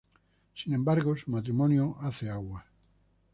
[0.55, 2.65] Sin embargo, su matrimonio hace aguas.